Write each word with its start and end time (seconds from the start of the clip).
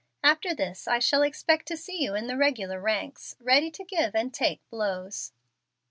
After 0.23 0.55
this 0.55 0.87
I 0.87 0.97
shall 0.97 1.21
expect 1.21 1.67
to 1.67 1.77
see 1.77 2.01
you 2.01 2.15
in 2.15 2.25
the 2.25 2.35
regular 2.35 2.79
ranks, 2.81 3.35
ready 3.39 3.69
to 3.69 3.83
give 3.83 4.15
and 4.15 4.33
take 4.33 4.67
blows." 4.71 5.31